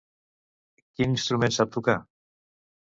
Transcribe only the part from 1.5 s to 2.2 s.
sap tocar?